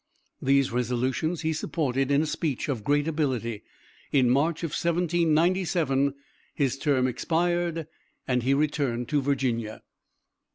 These 0.41 0.71
resolutions 0.71 1.41
he 1.41 1.53
supported 1.53 2.09
in 2.09 2.23
a 2.23 2.25
speech 2.25 2.67
of 2.69 2.83
great 2.83 3.07
ability. 3.07 3.61
In 4.11 4.31
March, 4.31 4.63
1797, 4.63 6.15
his 6.55 6.79
term 6.79 7.05
expired, 7.05 7.85
and 8.27 8.41
he 8.41 8.55
returned 8.55 9.09
to 9.09 9.21
Virginia. 9.21 9.83